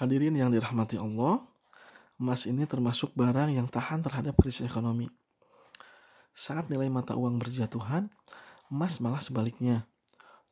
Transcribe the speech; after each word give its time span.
Hadirin 0.00 0.32
yang 0.32 0.48
dirahmati 0.48 0.96
Allah, 0.96 1.44
emas 2.16 2.48
ini 2.48 2.64
termasuk 2.64 3.12
barang 3.12 3.52
yang 3.52 3.68
tahan 3.68 4.00
terhadap 4.00 4.32
krisis 4.40 4.64
ekonomi. 4.64 5.12
Saat 6.32 6.72
nilai 6.72 6.88
mata 6.88 7.12
uang 7.12 7.36
berjatuhan, 7.36 8.08
emas 8.72 8.96
malah 9.04 9.20
sebaliknya. 9.20 9.84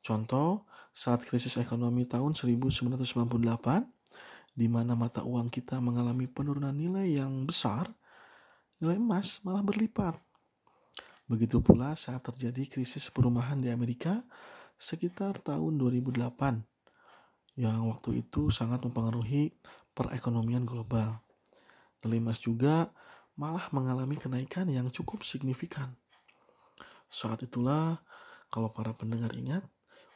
Contoh, 0.04 0.68
saat 0.92 1.24
krisis 1.24 1.56
ekonomi 1.56 2.04
tahun 2.04 2.36
1998, 2.36 3.88
di 4.52 4.68
mana 4.68 4.92
mata 4.92 5.24
uang 5.24 5.48
kita 5.48 5.80
mengalami 5.80 6.28
penurunan 6.28 6.76
nilai 6.76 7.16
yang 7.16 7.48
besar, 7.48 7.88
nilai 8.84 9.00
emas 9.00 9.40
malah 9.48 9.64
berlipat. 9.64 10.20
Begitu 11.24 11.64
pula 11.64 11.96
saat 11.96 12.20
terjadi 12.20 12.68
krisis 12.68 13.08
perumahan 13.08 13.56
di 13.56 13.72
Amerika 13.72 14.20
sekitar 14.76 15.40
tahun 15.40 15.80
2008 15.80 16.77
yang 17.58 17.90
waktu 17.90 18.22
itu 18.22 18.54
sangat 18.54 18.86
mempengaruhi 18.86 19.50
perekonomian 19.90 20.62
global. 20.62 21.18
Emas 22.06 22.38
juga 22.38 22.94
malah 23.34 23.66
mengalami 23.74 24.14
kenaikan 24.14 24.70
yang 24.70 24.86
cukup 24.94 25.26
signifikan. 25.26 25.98
Saat 27.10 27.42
itulah, 27.42 27.98
kalau 28.46 28.70
para 28.70 28.94
pendengar 28.94 29.34
ingat, 29.34 29.66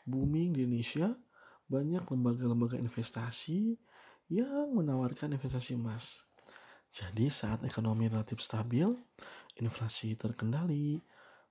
booming 0.07 0.55
di 0.55 0.63
Indonesia 0.63 1.19
banyak 1.67 2.07
lembaga-lembaga 2.07 2.79
investasi 2.79 3.75
yang 4.31 4.71
menawarkan 4.79 5.35
investasi 5.35 5.75
emas. 5.75 6.23
Jadi 6.95 7.27
saat 7.27 7.67
ekonomi 7.67 8.07
relatif 8.07 8.39
stabil, 8.39 8.87
inflasi 9.59 10.15
terkendali, 10.15 11.03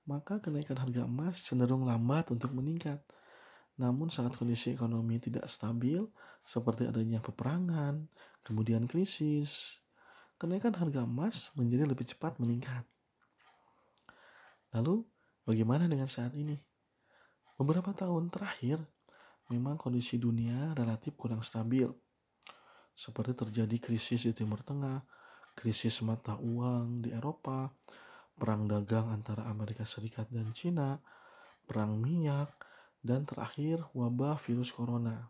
maka 0.08 0.40
kenaikan 0.40 0.80
harga 0.80 1.04
emas 1.04 1.44
cenderung 1.44 1.84
lambat 1.84 2.32
untuk 2.32 2.56
meningkat 2.56 3.04
namun 3.80 4.12
saat 4.12 4.36
kondisi 4.36 4.76
ekonomi 4.76 5.16
tidak 5.16 5.48
stabil, 5.48 6.04
seperti 6.44 6.84
adanya 6.88 7.24
peperangan, 7.24 8.04
kemudian 8.44 8.84
krisis, 8.84 9.80
kenaikan 10.36 10.76
harga 10.76 11.06
emas 11.06 11.48
menjadi 11.56 11.88
lebih 11.88 12.04
cepat 12.04 12.36
meningkat. 12.36 12.84
Lalu, 14.76 15.04
bagaimana 15.48 15.88
dengan 15.88 16.08
saat 16.08 16.36
ini? 16.36 16.56
Beberapa 17.56 17.92
tahun 17.96 18.28
terakhir, 18.28 18.80
memang 19.52 19.76
kondisi 19.76 20.16
dunia 20.16 20.72
relatif 20.76 21.16
kurang 21.16 21.44
stabil. 21.44 21.88
Seperti 22.92 23.32
terjadi 23.32 23.76
krisis 23.80 24.28
di 24.28 24.32
Timur 24.36 24.60
Tengah, 24.60 25.00
krisis 25.56 26.00
mata 26.04 26.36
uang 26.36 27.04
di 27.04 27.12
Eropa, 27.12 27.72
perang 28.36 28.68
dagang 28.68 29.12
antara 29.12 29.48
Amerika 29.48 29.84
Serikat 29.84 30.28
dan 30.32 30.52
Cina, 30.56 30.96
perang 31.64 31.96
minyak, 32.00 32.52
dan 33.02 33.26
terakhir 33.26 33.82
wabah 33.92 34.38
virus 34.38 34.70
corona. 34.70 35.28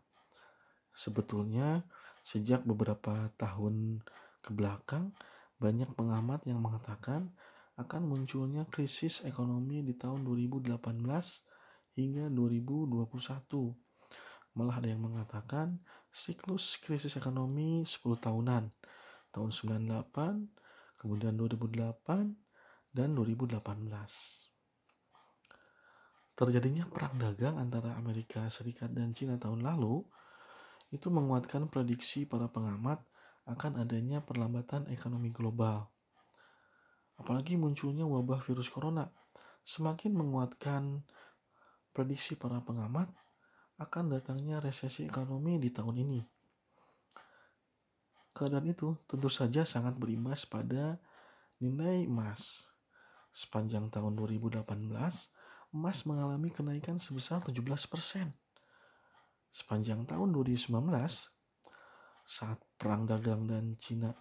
Sebetulnya 0.93 1.89
sejak 2.23 2.63
beberapa 2.69 3.33
tahun 3.41 4.05
ke 4.45 4.53
belakang 4.53 5.17
banyak 5.57 5.89
pengamat 5.97 6.45
yang 6.45 6.61
mengatakan 6.61 7.33
akan 7.81 8.03
munculnya 8.05 8.69
krisis 8.69 9.25
ekonomi 9.25 9.81
di 9.81 9.97
tahun 9.97 10.23
2018 10.29 10.77
hingga 11.97 12.29
2021. 12.29 13.09
Malah 14.53 14.77
ada 14.85 14.89
yang 14.93 15.01
mengatakan 15.01 15.81
siklus 16.13 16.77
krisis 16.77 17.17
ekonomi 17.17 17.81
10 17.89 18.05
tahunan, 18.21 18.69
tahun 19.33 19.51
98, 20.05 21.01
kemudian 21.01 21.33
2008, 21.41 22.37
dan 22.93 23.17
2018. 23.17 24.52
Terjadinya 26.33 26.89
perang 26.89 27.21
dagang 27.21 27.61
antara 27.61 27.93
Amerika 28.01 28.49
Serikat 28.49 28.89
dan 28.97 29.13
Cina 29.13 29.37
tahun 29.37 29.61
lalu 29.61 30.01
itu 30.93 31.13
menguatkan 31.13 31.69
prediksi 31.69 32.25
para 32.25 32.49
pengamat 32.49 33.01
akan 33.49 33.85
adanya 33.85 34.25
perlambatan 34.25 34.89
ekonomi 34.89 35.29
global. 35.29 35.93
Apalagi 37.21 37.61
munculnya 37.61 38.09
wabah 38.09 38.41
virus 38.41 38.73
corona 38.73 39.13
semakin 39.63 40.17
menguatkan 40.17 41.05
prediksi 41.93 42.35
para 42.35 42.65
pengamat 42.65 43.13
akan 43.77 44.17
datangnya 44.17 44.59
resesi 44.63 45.05
ekonomi 45.05 45.61
di 45.61 45.69
tahun 45.69 45.97
ini. 46.01 46.21
Keadaan 48.33 48.65
itu 48.65 48.97
tentu 49.05 49.29
saja 49.29 49.69
sangat 49.69 50.01
berimbas 50.01 50.49
pada 50.49 50.97
nilai 51.61 52.09
emas. 52.09 52.73
Sepanjang 53.33 53.93
tahun 53.93 54.17
2018, 54.17 54.65
emas 55.73 56.05
mengalami 56.05 56.53
kenaikan 56.53 57.01
sebesar 57.01 57.41
17%. 57.41 57.57
Sepanjang 59.53 60.05
tahun 60.05 60.29
2019, 60.33 60.69
saat 62.25 62.61
perang 62.77 63.09
dagang 63.09 63.49
dan 63.49 63.77
Cina 63.81 64.13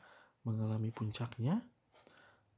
mengalami 0.48 0.92
puncaknya, 0.96 1.60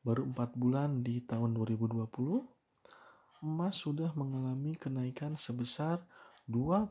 baru 0.00 0.24
4 0.32 0.56
bulan 0.56 1.04
di 1.04 1.20
tahun 1.20 1.52
2020, 1.52 2.08
emas 3.44 3.74
sudah 3.76 4.16
mengalami 4.16 4.72
kenaikan 4.78 5.36
sebesar 5.36 6.00
22%. 6.48 6.88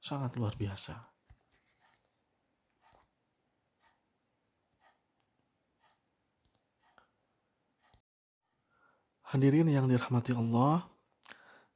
Sangat 0.00 0.38
luar 0.38 0.54
biasa. 0.54 1.09
Hadirin 9.30 9.70
yang 9.70 9.86
dirahmati 9.86 10.34
Allah, 10.34 10.90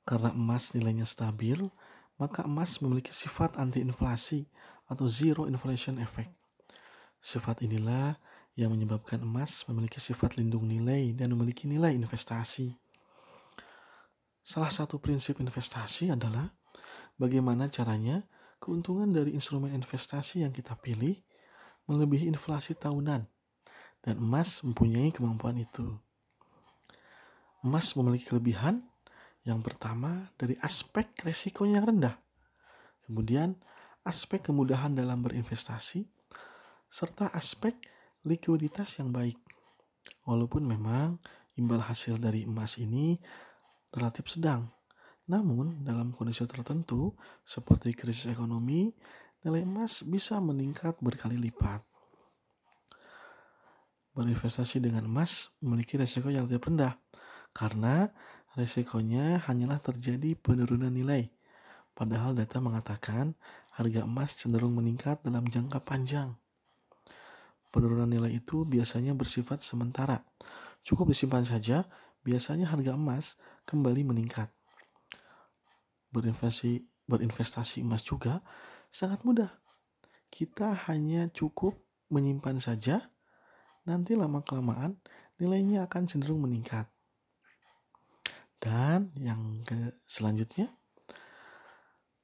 karena 0.03 0.35
emas 0.35 0.75
nilainya 0.75 1.07
stabil, 1.07 1.55
maka 2.19 2.43
emas 2.43 2.83
memiliki 2.83 3.15
sifat 3.15 3.55
anti-inflasi 3.55 4.51
atau 4.91 5.07
zero 5.07 5.47
inflation 5.47 6.03
effect. 6.03 6.35
Sifat 7.23 7.63
inilah 7.63 8.19
yang 8.59 8.75
menyebabkan 8.75 9.23
emas 9.23 9.63
memiliki 9.71 10.03
sifat 10.03 10.35
lindung 10.35 10.67
nilai 10.67 11.15
dan 11.15 11.31
memiliki 11.31 11.71
nilai 11.71 11.95
investasi. 11.95 12.75
Salah 14.43 14.75
satu 14.75 14.99
prinsip 14.99 15.39
investasi 15.39 16.11
adalah 16.11 16.51
bagaimana 17.23 17.71
caranya 17.71 18.27
keuntungan 18.59 19.15
dari 19.15 19.31
instrumen 19.31 19.71
investasi 19.71 20.43
yang 20.43 20.51
kita 20.51 20.75
pilih 20.75 21.23
melebihi 21.87 22.27
inflasi 22.35 22.75
tahunan, 22.75 23.23
dan 24.03 24.15
emas 24.19 24.59
mempunyai 24.67 25.15
kemampuan 25.15 25.55
itu. 25.55 26.03
Emas 27.65 27.97
memiliki 27.97 28.29
kelebihan 28.29 28.85
yang 29.49 29.65
pertama 29.65 30.29
dari 30.37 30.53
aspek 30.61 31.17
resikonya 31.25 31.81
yang 31.81 31.97
rendah. 31.97 32.17
Kemudian 33.09 33.57
aspek 34.05 34.45
kemudahan 34.45 34.93
dalam 34.93 35.25
berinvestasi 35.25 36.05
serta 36.93 37.33
aspek 37.33 37.73
likuiditas 38.29 39.01
yang 39.01 39.09
baik. 39.09 39.41
Walaupun 40.29 40.61
memang 40.69 41.17
imbal 41.57 41.81
hasil 41.81 42.21
dari 42.21 42.45
emas 42.45 42.77
ini 42.77 43.17
relatif 43.97 44.29
sedang. 44.29 44.69
Namun 45.25 45.81
dalam 45.89 46.13
kondisi 46.13 46.45
tertentu 46.45 47.17
seperti 47.49 47.97
krisis 47.97 48.29
ekonomi, 48.29 48.93
nilai 49.41 49.65
emas 49.65 50.05
bisa 50.05 50.37
meningkat 50.37 51.01
berkali 51.01 51.41
lipat. 51.41 51.81
Berinvestasi 54.13 54.85
dengan 54.85 55.09
emas 55.09 55.49
memiliki 55.65 55.97
resiko 55.97 56.29
yang 56.29 56.45
lebih 56.45 56.61
rendah 56.61 56.93
karena 57.55 58.11
resikonya 58.59 59.39
hanyalah 59.47 59.79
terjadi 59.79 60.35
penurunan 60.35 60.91
nilai. 60.91 61.31
Padahal 61.95 62.35
data 62.35 62.59
mengatakan 62.59 63.39
harga 63.79 64.03
emas 64.03 64.35
cenderung 64.35 64.75
meningkat 64.75 65.23
dalam 65.23 65.47
jangka 65.47 65.79
panjang. 65.87 66.35
Penurunan 67.71 68.11
nilai 68.11 68.35
itu 68.39 68.67
biasanya 68.67 69.15
bersifat 69.15 69.63
sementara. 69.63 70.27
Cukup 70.83 71.11
disimpan 71.11 71.47
saja, 71.47 71.87
biasanya 72.23 72.71
harga 72.71 72.95
emas 72.95 73.39
kembali 73.67 74.07
meningkat. 74.07 74.51
Berinvestasi, 76.15 76.87
berinvestasi 77.11 77.83
emas 77.83 78.07
juga 78.07 78.43
sangat 78.91 79.27
mudah. 79.27 79.51
Kita 80.31 80.75
hanya 80.91 81.31
cukup 81.31 81.75
menyimpan 82.11 82.63
saja, 82.63 83.11
nanti 83.87 84.15
lama-kelamaan 84.15 84.99
nilainya 85.39 85.87
akan 85.91 86.07
cenderung 86.07 86.47
meningkat. 86.47 86.94
Dan 88.65 89.13
yang 89.21 89.61
ke 89.61 89.93
selanjutnya, 90.09 90.73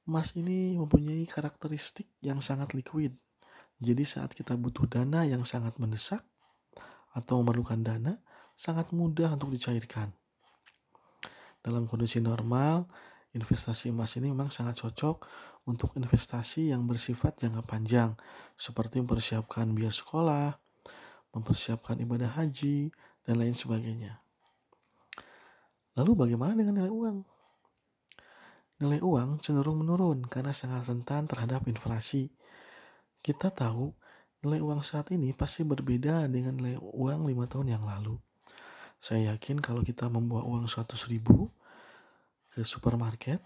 emas 0.09 0.33
ini 0.33 0.73
mempunyai 0.73 1.29
karakteristik 1.29 2.09
yang 2.25 2.41
sangat 2.41 2.73
liquid. 2.73 3.13
Jadi 3.77 4.01
saat 4.01 4.33
kita 4.33 4.57
butuh 4.57 4.89
dana 4.89 5.21
yang 5.21 5.45
sangat 5.45 5.77
mendesak 5.77 6.25
atau 7.13 7.45
memerlukan 7.45 7.77
dana, 7.85 8.17
sangat 8.57 8.89
mudah 8.89 9.37
untuk 9.37 9.53
dicairkan. 9.53 10.09
Dalam 11.61 11.85
kondisi 11.85 12.17
normal, 12.17 12.89
investasi 13.37 13.93
emas 13.93 14.17
ini 14.17 14.33
memang 14.33 14.49
sangat 14.49 14.81
cocok 14.81 15.29
untuk 15.69 15.93
investasi 15.93 16.73
yang 16.73 16.89
bersifat 16.89 17.37
jangka 17.37 17.61
panjang, 17.69 18.17
seperti 18.57 18.97
mempersiapkan 18.97 19.69
biaya 19.77 19.93
sekolah, 19.93 20.57
mempersiapkan 21.37 22.01
ibadah 22.01 22.33
haji, 22.33 22.89
dan 23.29 23.37
lain 23.37 23.53
sebagainya. 23.53 24.17
Lalu 26.01 26.17
bagaimana 26.17 26.57
dengan 26.57 26.81
nilai 26.81 26.89
uang? 26.89 27.17
Nilai 28.81 29.05
uang 29.05 29.37
cenderung 29.45 29.85
menurun 29.85 30.25
karena 30.25 30.49
sangat 30.49 30.89
rentan 30.89 31.29
terhadap 31.29 31.69
inflasi. 31.69 32.33
Kita 33.21 33.53
tahu 33.53 33.93
nilai 34.41 34.57
uang 34.65 34.81
saat 34.81 35.13
ini 35.13 35.29
pasti 35.37 35.61
berbeda 35.61 36.25
dengan 36.25 36.57
nilai 36.57 36.81
uang 36.81 37.29
lima 37.29 37.45
tahun 37.45 37.77
yang 37.77 37.85
lalu. 37.85 38.17
Saya 38.97 39.37
yakin 39.37 39.61
kalau 39.61 39.85
kita 39.85 40.09
membawa 40.09 40.41
uang 40.41 40.65
100 40.65 40.89
ribu 41.13 41.53
ke 42.49 42.65
supermarket, 42.65 43.37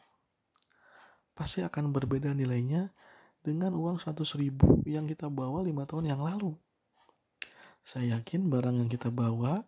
pasti 1.35 1.59
akan 1.59 1.91
berbeda 1.91 2.31
nilainya 2.31 2.95
dengan 3.43 3.75
uang 3.75 3.99
100 3.99 4.23
ribu 4.39 4.79
yang 4.87 5.03
kita 5.03 5.27
bawa 5.27 5.59
lima 5.59 5.83
tahun 5.83 6.07
yang 6.07 6.23
lalu. 6.23 6.55
Saya 7.83 8.15
yakin 8.15 8.47
barang 8.47 8.79
yang 8.79 8.87
kita 8.87 9.11
bawa 9.11 9.67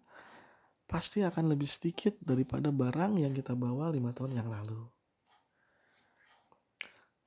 pasti 0.87 1.19
akan 1.19 1.51
lebih 1.51 1.67
sedikit 1.67 2.15
daripada 2.23 2.71
barang 2.71 3.19
yang 3.19 3.35
kita 3.35 3.53
bawa 3.53 3.91
lima 3.91 4.15
tahun 4.15 4.39
yang 4.39 4.47
lalu. 4.47 4.87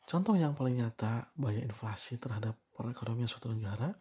Contoh 0.08 0.34
yang 0.34 0.56
paling 0.56 0.80
nyata 0.80 1.30
bahaya 1.38 1.62
inflasi 1.62 2.18
terhadap 2.18 2.58
perekonomian 2.74 3.30
suatu 3.30 3.52
negara 3.52 3.94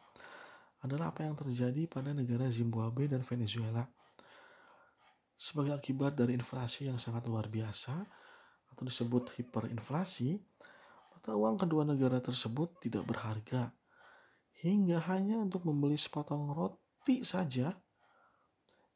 adalah 0.82 1.12
apa 1.12 1.28
yang 1.28 1.36
terjadi 1.36 1.86
pada 1.86 2.16
negara 2.16 2.48
Zimbabwe 2.50 3.12
dan 3.12 3.22
Venezuela. 3.22 3.84
Sebagai 5.36 5.76
akibat 5.76 6.16
dari 6.16 6.34
inflasi 6.34 6.88
yang 6.90 6.98
sangat 6.98 7.28
luar 7.28 7.52
biasa 7.52 7.94
atau 8.74 8.84
disebut 8.88 9.38
hiperinflasi, 9.38 10.40
mata 11.14 11.36
uang 11.36 11.60
kedua 11.60 11.84
negara 11.84 12.18
tersebut 12.24 12.80
tidak 12.80 13.06
berharga 13.06 13.76
hingga 14.64 15.04
hanya 15.08 15.40
untuk 15.40 15.64
membeli 15.68 15.96
sepotong 15.96 16.52
roti 16.52 17.24
saja 17.24 17.76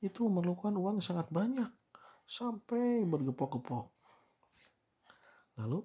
itu 0.03 0.27
memerlukan 0.27 0.75
uang 0.75 0.99
sangat 0.99 1.31
banyak 1.31 1.71
sampai 2.27 3.07
bergepok-gepok. 3.07 3.87
Lalu, 5.55 5.79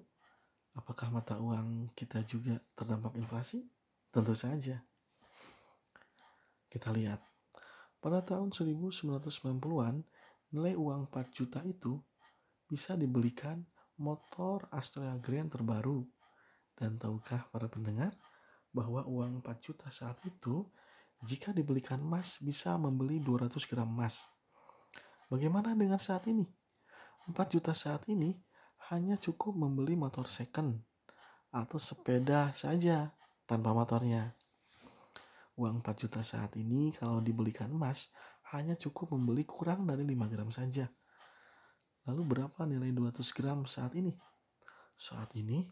apakah 0.75 1.07
mata 1.07 1.39
uang 1.39 1.95
kita 1.95 2.27
juga 2.27 2.59
terdampak 2.75 3.15
inflasi? 3.15 3.63
Tentu 4.11 4.35
saja. 4.35 4.83
Kita 6.67 6.91
lihat, 6.91 7.23
pada 8.03 8.19
tahun 8.19 8.51
1990-an, 8.51 9.95
nilai 10.51 10.73
uang 10.75 11.07
4 11.07 11.31
juta 11.31 11.63
itu 11.63 12.01
bisa 12.67 12.99
dibelikan 12.99 13.63
motor 14.01 14.67
Astrea 14.73 15.15
Grand 15.17 15.47
terbaru. 15.47 16.03
Dan 16.75 16.99
tahukah 16.99 17.47
para 17.51 17.67
pendengar, 17.71 18.15
bahwa 18.69 19.05
uang 19.05 19.41
4 19.41 19.65
juta 19.65 19.87
saat 19.89 20.21
itu 20.25 20.65
jika 21.19 21.51
dibelikan 21.51 21.99
emas 21.99 22.39
bisa 22.39 22.79
membeli 22.79 23.19
200 23.19 23.51
gram 23.67 23.87
emas. 23.87 24.27
Bagaimana 25.27 25.75
dengan 25.75 25.99
saat 25.99 26.25
ini? 26.31 26.47
4 27.29 27.35
juta 27.53 27.75
saat 27.75 28.07
ini 28.09 28.33
hanya 28.89 29.19
cukup 29.19 29.53
membeli 29.53 29.93
motor 29.93 30.25
second 30.25 30.79
atau 31.53 31.77
sepeda 31.77 32.49
saja 32.55 33.13
tanpa 33.45 33.75
motornya. 33.75 34.33
Uang 35.59 35.83
4 35.83 36.01
juta 36.07 36.21
saat 36.23 36.55
ini 36.55 36.95
kalau 36.95 37.19
dibelikan 37.19 37.69
emas 37.69 38.09
hanya 38.55 38.79
cukup 38.79 39.13
membeli 39.13 39.45
kurang 39.45 39.85
dari 39.85 40.07
5 40.07 40.31
gram 40.31 40.49
saja. 40.49 40.89
Lalu 42.07 42.21
berapa 42.25 42.65
nilai 42.65 42.89
200 42.95 43.37
gram 43.37 43.67
saat 43.69 43.93
ini? 43.93 44.15
Saat 44.97 45.35
ini 45.37 45.67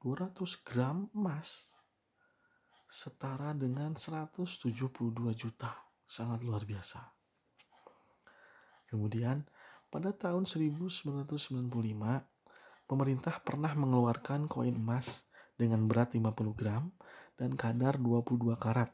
200 0.00 0.32
gram 0.64 1.10
emas 1.12 1.74
setara 2.90 3.54
dengan 3.54 3.94
172 3.94 4.66
juta. 5.38 5.70
Sangat 6.10 6.42
luar 6.42 6.66
biasa. 6.66 6.98
Kemudian, 8.90 9.38
pada 9.86 10.10
tahun 10.10 10.42
1995, 10.50 11.30
pemerintah 12.90 13.38
pernah 13.38 13.70
mengeluarkan 13.78 14.50
koin 14.50 14.74
emas 14.74 15.30
dengan 15.54 15.86
berat 15.86 16.18
50 16.18 16.34
gram 16.58 16.90
dan 17.38 17.54
kadar 17.54 18.02
22 18.02 18.58
karat. 18.58 18.90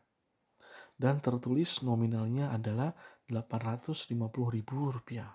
Dan 0.92 1.24
tertulis 1.24 1.80
nominalnya 1.80 2.52
adalah 2.52 2.92
850 3.32 4.12
ribu 4.52 4.92
rupiah. 4.92 5.32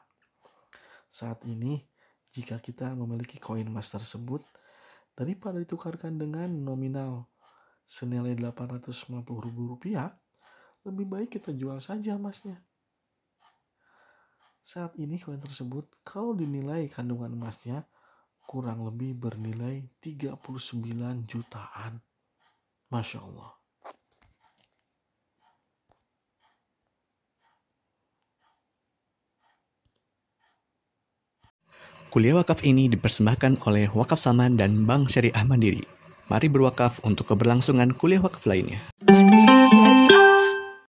Saat 1.10 1.50
ini, 1.50 1.82
jika 2.30 2.62
kita 2.62 2.94
memiliki 2.94 3.42
koin 3.42 3.66
emas 3.66 3.90
tersebut, 3.90 4.46
daripada 5.18 5.58
ditukarkan 5.58 6.22
dengan 6.22 6.50
nominal 6.62 7.31
senilai 7.86 8.36
850 8.38 9.22
ribu 9.26 9.62
rupiah, 9.76 10.14
lebih 10.86 11.06
baik 11.06 11.38
kita 11.38 11.54
jual 11.54 11.78
saja 11.78 12.18
emasnya. 12.18 12.62
Saat 14.62 14.98
ini 15.02 15.18
koin 15.18 15.42
tersebut 15.42 15.90
kalau 16.06 16.38
dinilai 16.38 16.86
kandungan 16.90 17.34
emasnya 17.34 17.90
kurang 18.46 18.86
lebih 18.86 19.18
bernilai 19.18 19.90
39 20.04 20.38
jutaan. 21.26 22.04
Masya 22.92 23.20
Allah. 23.24 23.52
Kuliah 32.12 32.36
wakaf 32.36 32.68
ini 32.68 32.92
dipersembahkan 32.92 33.64
oleh 33.64 33.88
Wakaf 33.88 34.20
Saman 34.20 34.60
dan 34.60 34.84
Bank 34.84 35.08
Syariah 35.08 35.48
Mandiri. 35.48 36.01
Mari 36.32 36.48
berwakaf 36.48 37.04
untuk 37.04 37.36
keberlangsungan 37.36 37.92
kuliah 37.92 38.24
wakaf 38.24 38.48
lainnya. 38.48 38.80